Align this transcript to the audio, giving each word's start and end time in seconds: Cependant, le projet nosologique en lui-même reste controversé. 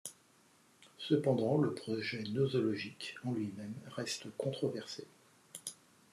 Cependant, 0.97 1.59
le 1.59 1.75
projet 1.75 2.23
nosologique 2.23 3.13
en 3.23 3.33
lui-même 3.33 3.75
reste 3.85 4.35
controversé. 4.35 5.03